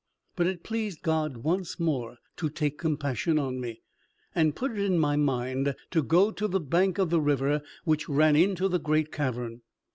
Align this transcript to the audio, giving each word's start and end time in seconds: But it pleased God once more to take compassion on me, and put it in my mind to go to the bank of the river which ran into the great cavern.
But 0.35 0.47
it 0.47 0.63
pleased 0.63 1.03
God 1.03 1.37
once 1.37 1.79
more 1.79 2.17
to 2.37 2.49
take 2.49 2.79
compassion 2.79 3.37
on 3.37 3.59
me, 3.61 3.83
and 4.33 4.55
put 4.55 4.71
it 4.71 4.79
in 4.79 4.97
my 4.97 5.15
mind 5.15 5.75
to 5.91 6.01
go 6.01 6.31
to 6.31 6.47
the 6.47 6.59
bank 6.59 6.97
of 6.97 7.11
the 7.11 7.21
river 7.21 7.61
which 7.83 8.09
ran 8.09 8.35
into 8.35 8.67
the 8.67 8.79
great 8.79 9.11
cavern. 9.11 9.61